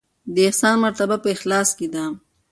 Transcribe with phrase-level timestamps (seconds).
[0.33, 2.03] د احسان مرتبه په اخلاص کې ده.